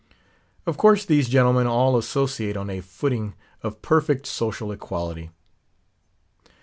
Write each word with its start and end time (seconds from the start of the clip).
Of 0.65 0.77
course 0.77 1.05
these 1.05 1.29
gentlemen 1.29 1.67
all 1.67 1.95
associate 1.95 2.57
on 2.57 2.71
a 2.71 2.81
footing 2.81 3.35
of 3.61 3.83
perfect 3.83 4.25
social 4.25 4.71
equality. 4.71 5.29